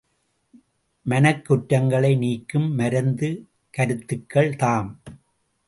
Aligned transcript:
மனக்குற்றங்களை 1.05 2.17
நீக்கும் 2.17 2.71
மருந்து 2.71 3.29
கருத்துக்கள் 3.69 4.55
தாம். 4.55 5.01